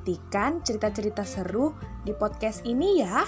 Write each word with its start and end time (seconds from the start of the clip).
Nantikan 0.00 0.64
cerita-cerita 0.64 1.28
seru 1.28 1.76
di 2.00 2.16
podcast 2.16 2.64
ini 2.64 3.04
ya. 3.04 3.20